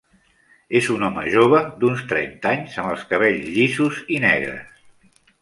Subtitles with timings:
[0.77, 4.85] És un home jove d'uns trenta anys, amb els cabells llisos i negres.